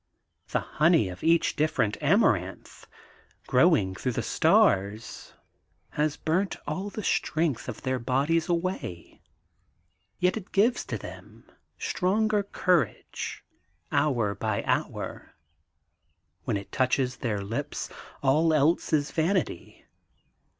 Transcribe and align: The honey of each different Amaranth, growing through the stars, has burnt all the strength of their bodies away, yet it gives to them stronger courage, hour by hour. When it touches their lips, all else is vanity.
The 0.49 0.61
honey 0.81 1.09
of 1.09 1.23
each 1.23 1.55
different 1.55 1.95
Amaranth, 2.01 2.87
growing 3.45 3.93
through 3.93 4.13
the 4.13 4.23
stars, 4.23 5.33
has 5.91 6.17
burnt 6.17 6.55
all 6.65 6.89
the 6.89 7.03
strength 7.03 7.69
of 7.69 7.83
their 7.83 7.99
bodies 7.99 8.49
away, 8.49 9.21
yet 10.17 10.37
it 10.37 10.51
gives 10.51 10.85
to 10.85 10.97
them 10.97 11.45
stronger 11.77 12.41
courage, 12.41 13.43
hour 13.91 14.33
by 14.33 14.63
hour. 14.65 15.35
When 16.45 16.57
it 16.57 16.71
touches 16.71 17.17
their 17.17 17.43
lips, 17.43 17.87
all 18.23 18.55
else 18.55 18.91
is 18.93 19.11
vanity. 19.11 19.85